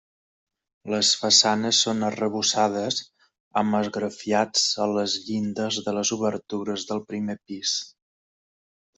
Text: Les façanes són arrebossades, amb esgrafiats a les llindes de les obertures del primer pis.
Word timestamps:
Les 0.91 1.09
façanes 1.23 1.81
són 1.87 2.05
arrebossades, 2.07 2.97
amb 3.61 3.77
esgrafiats 3.79 4.63
a 4.85 4.87
les 4.95 5.17
llindes 5.27 5.77
de 5.89 5.93
les 5.99 6.13
obertures 6.17 6.87
del 6.93 7.03
primer 7.13 7.37
pis. 7.53 7.75